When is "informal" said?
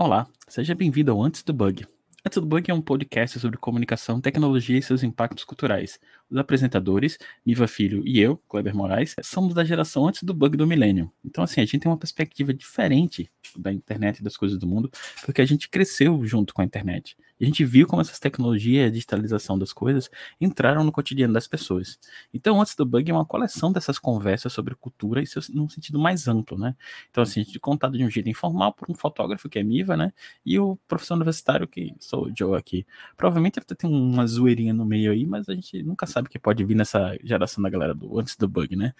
28.28-28.72